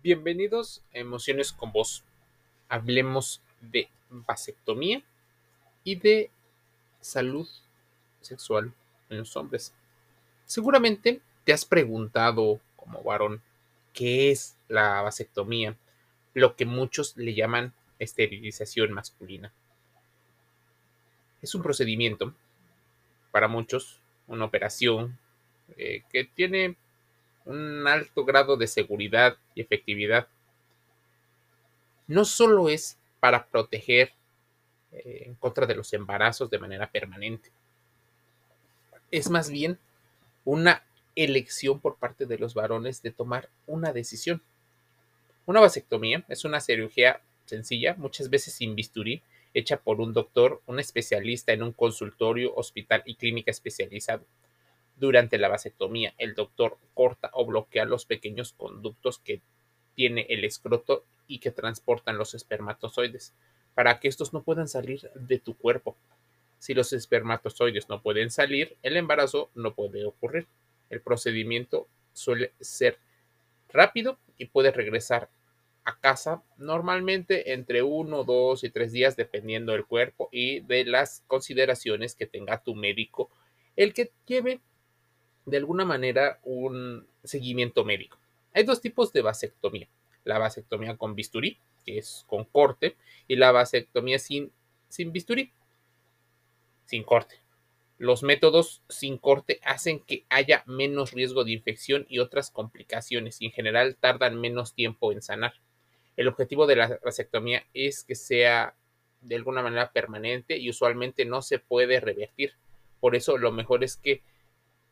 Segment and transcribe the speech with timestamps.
[0.00, 2.04] Bienvenidos a Emociones con Vos.
[2.68, 5.02] Hablemos de vasectomía
[5.82, 6.30] y de
[7.00, 7.48] salud
[8.20, 8.72] sexual
[9.10, 9.74] en los hombres.
[10.44, 13.42] Seguramente te has preguntado como varón
[13.92, 15.76] qué es la vasectomía,
[16.32, 19.52] lo que muchos le llaman esterilización masculina.
[21.42, 22.34] Es un procedimiento,
[23.32, 25.18] para muchos, una operación
[25.76, 26.76] eh, que tiene
[27.48, 30.28] un alto grado de seguridad y efectividad.
[32.06, 34.12] No solo es para proteger
[34.92, 37.50] eh, en contra de los embarazos de manera permanente,
[39.10, 39.78] es más bien
[40.44, 40.84] una
[41.16, 44.42] elección por parte de los varones de tomar una decisión.
[45.46, 49.22] Una vasectomía es una cirugía sencilla, muchas veces sin bisturí,
[49.54, 54.26] hecha por un doctor, un especialista en un consultorio, hospital y clínica especializado.
[54.98, 59.40] Durante la vasectomía, el doctor corta o bloquea los pequeños conductos que
[59.94, 63.32] tiene el escroto y que transportan los espermatozoides,
[63.74, 65.96] para que estos no puedan salir de tu cuerpo.
[66.58, 70.48] Si los espermatozoides no pueden salir, el embarazo no puede ocurrir.
[70.90, 72.98] El procedimiento suele ser
[73.68, 75.30] rápido y puede regresar
[75.84, 81.22] a casa normalmente entre uno, dos y tres días dependiendo del cuerpo y de las
[81.28, 83.30] consideraciones que tenga tu médico,
[83.76, 84.60] el que lleve
[85.50, 88.18] de alguna manera un seguimiento médico.
[88.54, 89.88] Hay dos tipos de vasectomía.
[90.24, 92.96] La vasectomía con bisturí, que es con corte,
[93.26, 94.52] y la vasectomía sin,
[94.88, 95.52] sin bisturí,
[96.84, 97.36] sin corte.
[97.98, 103.46] Los métodos sin corte hacen que haya menos riesgo de infección y otras complicaciones y
[103.46, 105.54] en general tardan menos tiempo en sanar.
[106.16, 108.74] El objetivo de la vasectomía es que sea
[109.20, 112.54] de alguna manera permanente y usualmente no se puede revertir.
[113.00, 114.22] Por eso lo mejor es que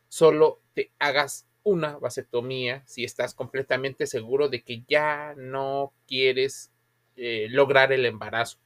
[0.07, 6.71] solo te hagas una vasectomía si estás completamente seguro de que ya no quieres
[7.17, 8.57] eh, lograr el embarazo.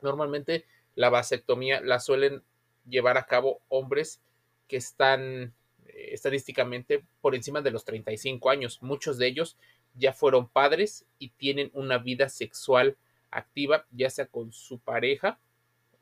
[0.00, 0.64] Normalmente
[0.94, 2.42] la vasectomía la suelen
[2.88, 4.20] llevar a cabo hombres
[4.68, 5.54] que están
[5.86, 8.80] eh, estadísticamente por encima de los 35 años.
[8.82, 9.56] Muchos de ellos
[9.94, 12.96] ya fueron padres y tienen una vida sexual
[13.30, 15.40] activa, ya sea con su pareja,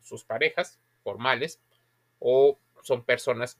[0.03, 1.61] sus parejas formales,
[2.19, 3.59] o son personas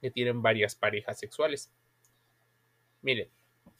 [0.00, 1.70] que tienen varias parejas sexuales.
[3.02, 3.28] Miren,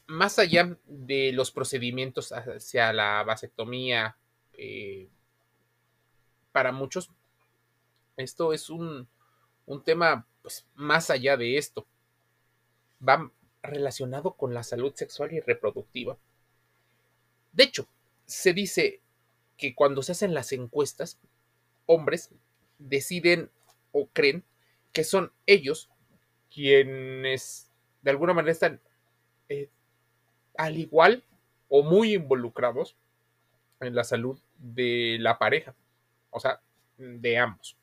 [0.06, 4.16] más allá de los procedimientos hacia la vasectomía,
[4.52, 5.08] eh,
[6.52, 7.10] para muchos,
[8.16, 9.08] esto es un,
[9.66, 11.86] un tema pues, más allá de esto.
[13.06, 13.30] Va
[13.62, 16.18] relacionado con la salud sexual y reproductiva.
[17.52, 17.86] De hecho,
[18.24, 19.00] se dice
[19.56, 21.18] que cuando se hacen las encuestas,
[21.86, 22.30] hombres
[22.78, 23.50] deciden
[23.92, 24.44] o creen
[24.92, 25.90] que son ellos
[26.52, 27.70] quienes
[28.02, 28.80] de alguna manera están
[29.48, 29.70] eh,
[30.56, 31.24] al igual
[31.68, 32.96] o muy involucrados
[33.80, 35.74] en la salud de la pareja,
[36.30, 36.60] o sea,
[36.96, 37.76] de ambos,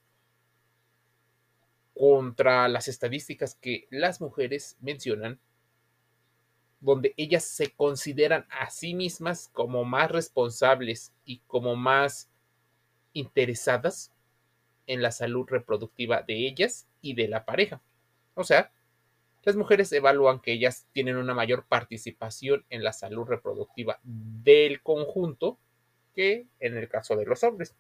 [1.93, 5.39] contra las estadísticas que las mujeres mencionan,
[6.81, 12.29] donde ellas se consideran a sí mismas como más responsables y como más
[13.13, 14.11] interesadas
[14.85, 17.81] en la salud reproductiva de ellas y de la pareja.
[18.35, 18.71] O sea,
[19.43, 25.59] las mujeres evalúan que ellas tienen una mayor participación en la salud reproductiva del conjunto
[26.15, 27.75] que en el caso de los hombres.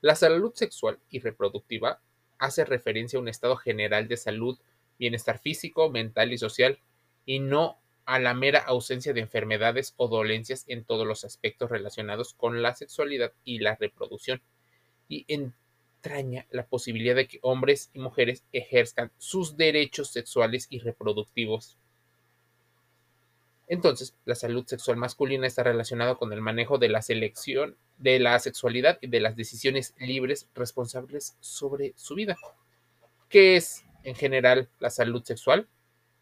[0.00, 2.00] La salud sexual y reproductiva
[2.38, 4.58] hace referencia a un estado general de salud,
[4.98, 6.78] bienestar físico, mental y social,
[7.24, 12.34] y no a la mera ausencia de enfermedades o dolencias en todos los aspectos relacionados
[12.34, 14.42] con la sexualidad y la reproducción.
[15.08, 15.54] Y en
[16.50, 21.78] la posibilidad de que hombres y mujeres ejerzan sus derechos sexuales y reproductivos.
[23.66, 28.38] Entonces, la salud sexual masculina está relacionada con el manejo de la selección de la
[28.38, 32.36] sexualidad y de las decisiones libres responsables sobre su vida.
[33.30, 35.68] ¿Qué es en general la salud sexual?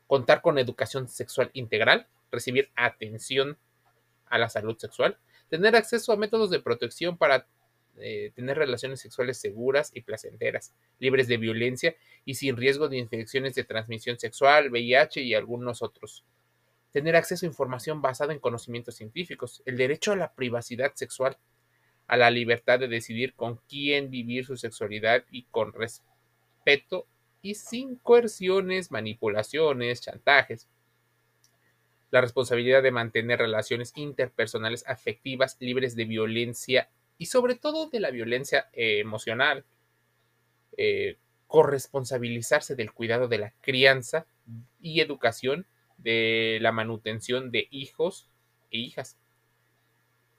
[0.06, 3.58] Contar con educación sexual integral, recibir atención
[4.26, 5.18] a la salud sexual,
[5.48, 7.46] tener acceso a métodos de protección para
[7.98, 11.94] eh, tener relaciones sexuales seguras y placenteras, libres de violencia
[12.24, 16.24] y sin riesgo de infecciones de transmisión sexual, VIH y algunos otros.
[16.90, 21.36] Tener acceso a información basada en conocimientos científicos, el derecho a la privacidad sexual,
[22.06, 27.06] a la libertad de decidir con quién vivir su sexualidad y con respeto
[27.42, 30.68] y sin coerciones, manipulaciones, chantajes.
[32.10, 36.88] La responsabilidad de mantener relaciones interpersonales afectivas libres de violencia
[37.22, 39.64] y sobre todo de la violencia eh, emocional,
[40.76, 44.26] eh, corresponsabilizarse del cuidado de la crianza
[44.80, 45.64] y educación
[45.98, 48.26] de la manutención de hijos
[48.72, 49.16] e hijas.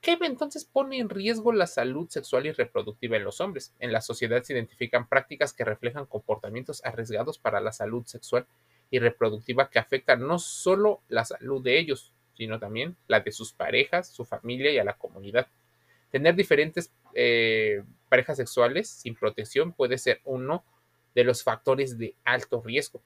[0.02, 3.72] ¿Qué entonces pone en riesgo la salud sexual y reproductiva en los hombres?
[3.78, 8.46] En la sociedad se identifican prácticas que reflejan comportamientos arriesgados para la salud sexual
[8.90, 13.54] y reproductiva que afectan no solo la salud de ellos, sino también la de sus
[13.54, 15.48] parejas, su familia y a la comunidad.
[16.14, 20.64] Tener diferentes eh, parejas sexuales sin protección puede ser uno
[21.12, 23.02] de los factores de alto riesgo.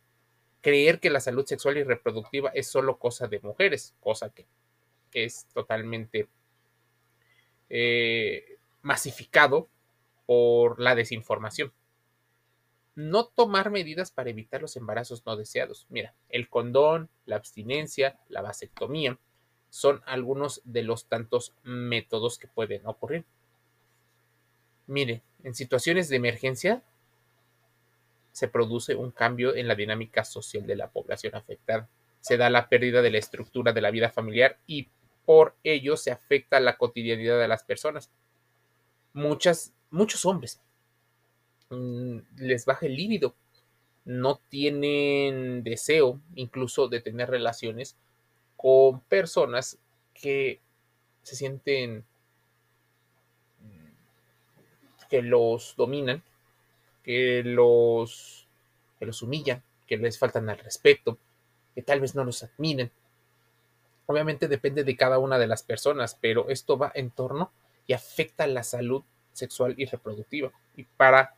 [0.60, 4.44] Creer que la salud sexual y reproductiva es solo cosa de mujeres, cosa que
[5.10, 6.28] es totalmente
[7.70, 9.70] eh, masificado
[10.26, 11.72] por la desinformación.
[12.94, 15.86] No tomar medidas para evitar los embarazos no deseados.
[15.88, 19.18] Mira, el condón, la abstinencia, la vasectomía
[19.70, 23.24] son algunos de los tantos métodos que pueden ocurrir.
[24.86, 26.82] Mire, en situaciones de emergencia
[28.32, 31.88] se produce un cambio en la dinámica social de la población afectada.
[32.20, 34.88] Se da la pérdida de la estructura de la vida familiar y
[35.26, 38.10] por ello se afecta la cotidianidad de las personas.
[39.12, 40.60] Muchas, muchos hombres
[41.70, 43.34] mm, les baja el líbido,
[44.04, 47.98] no tienen deseo incluso de tener relaciones
[48.58, 49.78] con personas
[50.12, 50.60] que
[51.22, 52.04] se sienten
[55.08, 56.22] que los dominan,
[57.02, 58.46] que los,
[58.98, 61.18] que los humillan, que les faltan al respeto,
[61.74, 62.90] que tal vez no los admiren.
[64.06, 67.52] Obviamente depende de cada una de las personas, pero esto va en torno
[67.86, 69.02] y afecta la salud
[69.32, 70.52] sexual y reproductiva.
[70.76, 71.34] Y para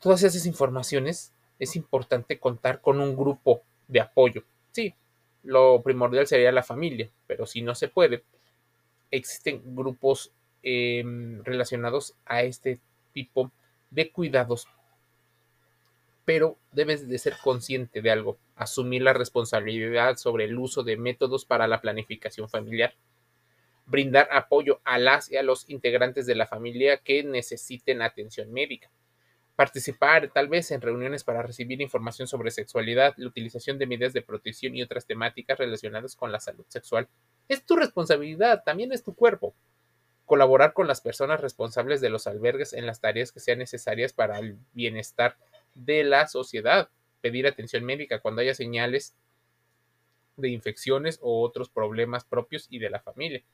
[0.00, 4.44] todas esas informaciones es importante contar con un grupo de apoyo.
[4.70, 4.94] Sí,
[5.44, 8.24] lo primordial sería la familia, pero si no se puede,
[9.10, 10.32] existen grupos
[10.62, 12.80] em, relacionados a este
[13.12, 13.52] tipo
[13.90, 14.66] de cuidados.
[16.24, 21.44] Pero debes de ser consciente de algo, asumir la responsabilidad sobre el uso de métodos
[21.44, 22.94] para la planificación familiar,
[23.86, 28.90] brindar apoyo a las y a los integrantes de la familia que necesiten atención médica,
[29.56, 34.22] participar tal vez en reuniones para recibir información sobre sexualidad, la utilización de medidas de
[34.22, 37.08] protección y otras temáticas relacionadas con la salud sexual.
[37.48, 39.54] Es tu responsabilidad, también es tu cuerpo.
[40.26, 44.38] Colaborar con las personas responsables de los albergues en las tareas que sean necesarias para
[44.38, 45.36] el bienestar
[45.74, 46.88] de la sociedad.
[47.20, 49.14] Pedir atención médica cuando haya señales
[50.36, 53.44] de infecciones o otros problemas propios y de la familia.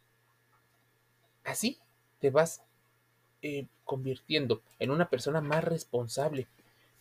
[1.44, 1.78] Así
[2.20, 2.62] te vas
[3.42, 6.46] eh, convirtiendo en una persona más responsable.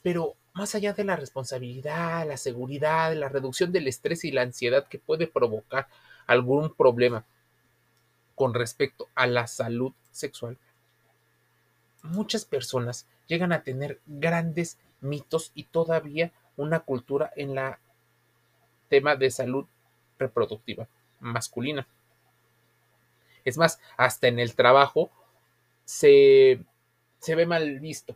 [0.01, 4.87] Pero más allá de la responsabilidad, la seguridad, la reducción del estrés y la ansiedad
[4.87, 5.87] que puede provocar
[6.27, 7.25] algún problema
[8.35, 10.57] con respecto a la salud sexual,
[12.03, 17.79] muchas personas llegan a tener grandes mitos y todavía una cultura en la
[18.89, 19.65] tema de salud
[20.17, 20.87] reproductiva
[21.19, 21.87] masculina.
[23.45, 25.09] Es más, hasta en el trabajo
[25.89, 26.59] se,
[27.17, 28.15] se ve mal visto.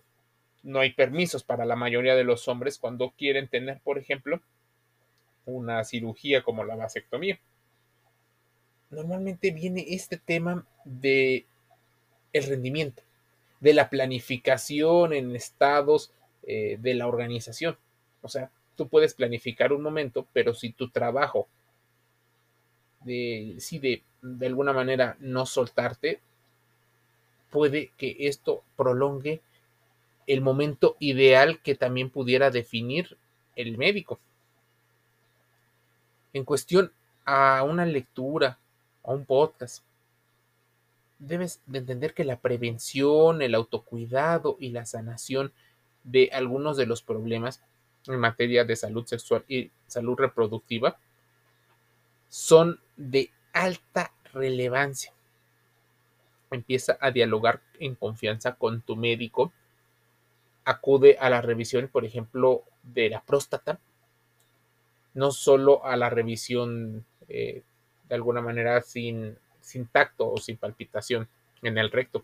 [0.61, 4.41] No hay permisos para la mayoría de los hombres cuando quieren tener, por ejemplo,
[5.45, 7.39] una cirugía como la vasectomía.
[8.91, 11.47] Normalmente viene este tema de
[12.31, 13.01] el rendimiento,
[13.59, 17.75] de la planificación en estados eh, de la organización.
[18.21, 21.47] O sea, tú puedes planificar un momento, pero si tu trabajo
[22.99, 26.21] decide de alguna manera no soltarte,
[27.53, 29.41] puede que esto prolongue
[30.25, 33.15] el momento ideal que también pudiera definir
[33.55, 34.19] el médico.
[36.33, 36.91] En cuestión
[37.25, 38.57] a una lectura,
[39.03, 39.83] a un podcast,
[41.19, 45.53] debes de entender que la prevención, el autocuidado y la sanación
[46.03, 47.61] de algunos de los problemas
[48.07, 50.97] en materia de salud sexual y salud reproductiva
[52.29, 55.13] son de alta relevancia.
[56.53, 59.51] Empieza a dialogar en confianza con tu médico.
[60.65, 63.79] Acude a la revisión, por ejemplo, de la próstata.
[65.13, 67.63] No solo a la revisión eh,
[68.07, 71.27] de alguna manera sin, sin tacto o sin palpitación
[71.61, 72.23] en el recto.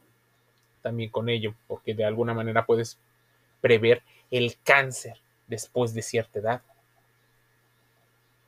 [0.82, 3.00] También con ello, porque de alguna manera puedes
[3.62, 6.62] prever el cáncer después de cierta edad.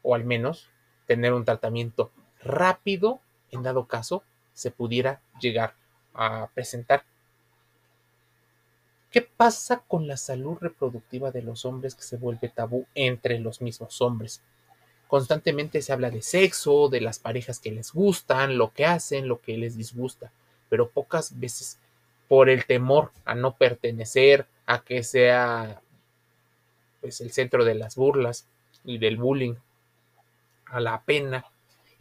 [0.03, 0.69] O al menos
[1.07, 2.11] tener un tratamiento
[2.43, 3.19] rápido
[3.51, 4.23] en dado caso
[4.61, 5.73] se pudiera llegar
[6.13, 7.03] a presentar.
[9.09, 13.61] ¿Qué pasa con la salud reproductiva de los hombres que se vuelve tabú entre los
[13.61, 14.41] mismos hombres?
[15.07, 19.41] Constantemente se habla de sexo, de las parejas que les gustan, lo que hacen, lo
[19.41, 20.31] que les disgusta,
[20.69, 21.79] pero pocas veces
[22.29, 25.81] por el temor a no pertenecer, a que sea
[27.01, 28.47] pues el centro de las burlas
[28.85, 29.55] y del bullying
[30.67, 31.45] a la pena,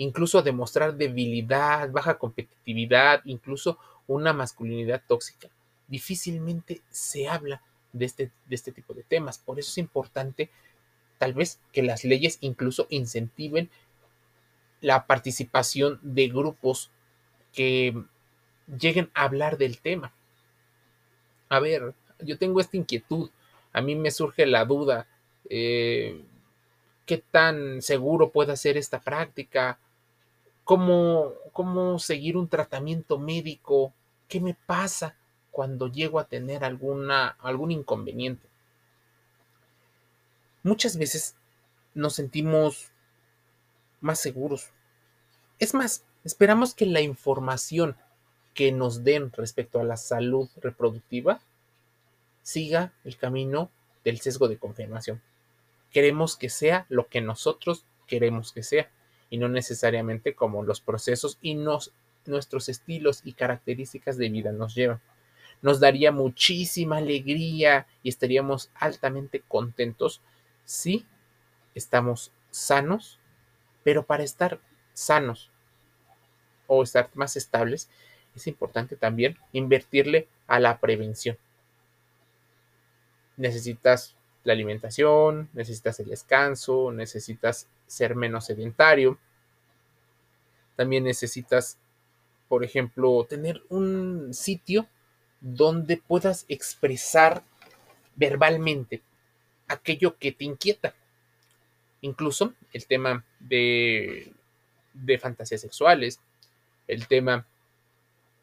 [0.01, 5.49] incluso demostrar debilidad, baja competitividad, incluso una masculinidad tóxica.
[5.89, 9.39] Difícilmente se habla de este, de este tipo de temas.
[9.39, 10.49] Por eso es importante
[11.19, 13.69] tal vez que las leyes incluso incentiven
[14.81, 16.91] la participación de grupos
[17.53, 17.95] que
[18.67, 20.15] lleguen a hablar del tema.
[21.51, 23.29] A ver, yo tengo esta inquietud,
[23.75, 25.07] a mí me surge la duda,
[25.51, 26.25] eh,
[27.05, 29.79] ¿qué tan seguro puede ser esta práctica?
[30.71, 33.93] ¿Cómo, ¿Cómo seguir un tratamiento médico?
[34.29, 35.17] ¿Qué me pasa
[35.51, 38.47] cuando llego a tener alguna, algún inconveniente?
[40.63, 41.35] Muchas veces
[41.93, 42.93] nos sentimos
[44.01, 44.71] más seguros.
[45.59, 47.97] Es más, esperamos que la información
[48.55, 51.41] que nos den respecto a la salud reproductiva
[52.45, 53.73] siga el camino
[54.05, 55.21] del sesgo de confirmación.
[55.91, 58.89] Queremos que sea lo que nosotros queremos que sea
[59.31, 65.01] y no necesariamente como los procesos y nuestros estilos y características de vida nos llevan.
[65.63, 70.21] Nos daría muchísima alegría y estaríamos altamente contentos
[70.65, 71.07] si
[71.75, 73.19] estamos sanos,
[73.85, 74.61] pero para estar
[74.93, 75.51] sanos
[76.67, 77.89] o estar más estables,
[78.35, 81.37] es importante también invertirle a la prevención.
[83.37, 89.19] Necesitas la alimentación, necesitas el descanso, necesitas ser menos sedentario.
[90.77, 91.77] También necesitas,
[92.49, 94.87] por ejemplo, tener un sitio
[95.41, 97.43] donde puedas expresar
[98.17, 99.03] verbalmente
[99.69, 100.95] aquello que te inquieta.
[102.01, 104.33] Incluso el tema de,
[104.95, 106.19] de fantasías sexuales,
[106.89, 107.47] el tema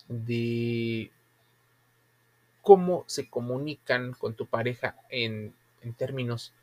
[0.08, 1.12] de
[2.62, 5.54] cómo se comunican con tu pareja en,
[5.94, 6.54] términos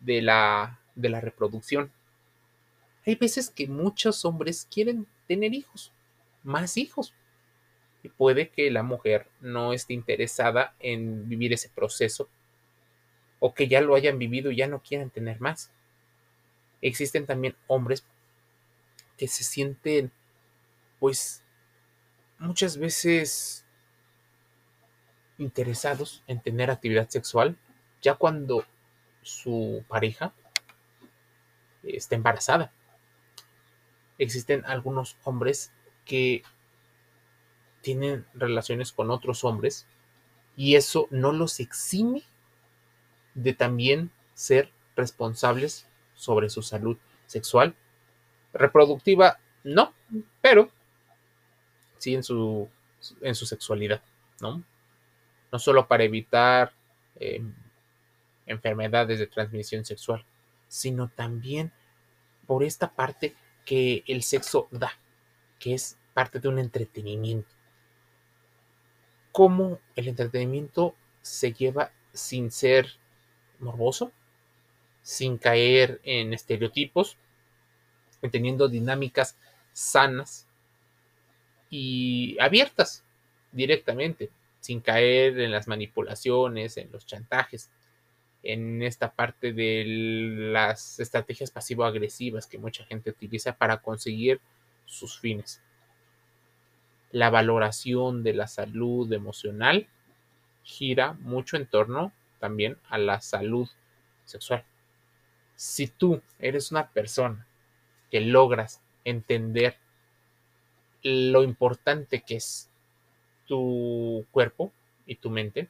[0.00, 1.92] de la, de la reproducción.
[3.06, 5.92] Hay veces que muchos hombres quieren tener hijos,
[6.42, 7.14] más hijos.
[8.02, 12.28] Y puede que la mujer no esté interesada en vivir ese proceso
[13.38, 15.70] o que ya lo hayan vivido y ya no quieran tener más.
[16.80, 18.04] Existen también hombres
[19.16, 20.12] que se sienten
[20.98, 21.42] pues
[22.38, 23.64] muchas veces
[25.38, 27.56] interesados en tener actividad sexual
[28.06, 28.64] ya cuando
[29.22, 30.32] su pareja
[31.82, 32.72] está embarazada.
[34.16, 35.72] Existen algunos hombres
[36.04, 36.44] que
[37.80, 39.88] tienen relaciones con otros hombres
[40.56, 42.22] y eso no los exime
[43.34, 46.96] de también ser responsables sobre su salud
[47.26, 47.74] sexual.
[48.52, 49.92] Reproductiva, no,
[50.40, 50.70] pero
[51.98, 52.68] sí en su,
[53.20, 54.00] en su sexualidad,
[54.40, 54.62] ¿no?
[55.50, 56.72] No solo para evitar
[57.16, 57.42] eh,
[58.46, 60.24] enfermedades de transmisión sexual,
[60.68, 61.72] sino también
[62.46, 63.34] por esta parte
[63.64, 64.92] que el sexo da,
[65.58, 67.54] que es parte de un entretenimiento.
[69.32, 72.88] ¿Cómo el entretenimiento se lleva sin ser
[73.58, 74.12] morboso,
[75.02, 77.16] sin caer en estereotipos,
[78.30, 79.36] teniendo dinámicas
[79.72, 80.46] sanas
[81.70, 83.04] y abiertas
[83.52, 87.70] directamente, sin caer en las manipulaciones, en los chantajes,
[88.52, 94.40] en esta parte de las estrategias pasivo-agresivas que mucha gente utiliza para conseguir
[94.84, 95.62] sus fines.
[97.10, 99.88] La valoración de la salud emocional
[100.62, 103.68] gira mucho en torno también a la salud
[104.24, 104.64] sexual.
[105.54, 107.46] Si tú eres una persona
[108.10, 109.76] que logras entender
[111.02, 112.68] lo importante que es
[113.46, 114.72] tu cuerpo
[115.06, 115.68] y tu mente,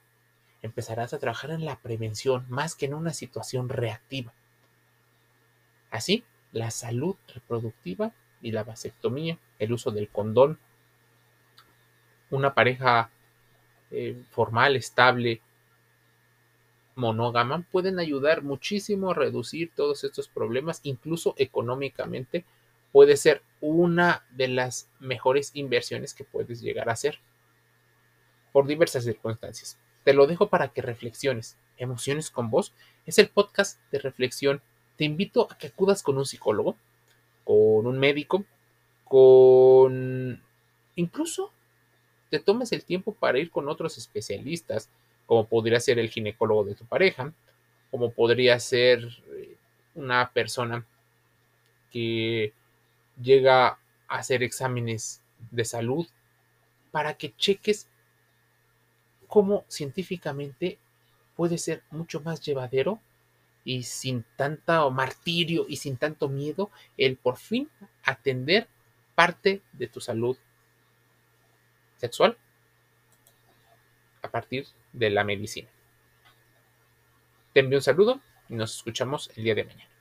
[0.63, 4.33] empezarás a trabajar en la prevención más que en una situación reactiva.
[5.91, 10.59] Así, la salud reproductiva y la vasectomía, el uso del condón,
[12.31, 13.11] una pareja
[13.91, 15.41] eh, formal, estable,
[16.95, 22.45] monógama, pueden ayudar muchísimo a reducir todos estos problemas, incluso económicamente
[22.91, 27.19] puede ser una de las mejores inversiones que puedes llegar a hacer
[28.53, 29.79] por diversas circunstancias.
[30.07, 31.57] Te lo dejo para que reflexiones.
[31.79, 32.73] Emociones con vos
[33.07, 34.63] es el podcast de reflexión.
[34.97, 36.77] Te invito a que acudas con un psicólogo,
[37.43, 38.45] con un médico,
[39.03, 40.41] con
[40.95, 41.51] incluso
[42.31, 44.91] te tomes el tiempo para ir con otros especialistas,
[45.27, 47.33] como podría ser el ginecólogo de tu pareja,
[47.91, 49.57] como podría ser eh,
[49.97, 50.87] una persona
[51.91, 52.53] que
[53.21, 55.21] llega a hacer exámenes
[55.51, 56.07] de salud
[56.93, 57.89] para que cheques
[59.27, 60.79] cómo científicamente
[61.35, 63.01] puede ser mucho más llevadero
[63.65, 67.69] y sin tanto martirio y sin tanto miedo el por fin
[68.05, 68.69] atender
[69.15, 70.37] parte de tu salud
[71.97, 72.37] sexual
[74.23, 75.69] a partir de la medicina.
[77.53, 79.96] Te envío un saludo y nos escuchamos el día de mañana.